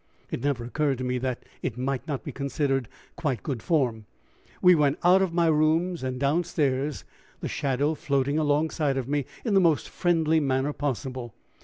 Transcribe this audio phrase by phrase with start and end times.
[0.31, 4.07] It never occurred to me that it might not be considered quite good form.
[4.59, 7.03] We went out of my rooms and downstairs,
[7.39, 11.35] the shadow floating alongside of me in the most friendly manner possible.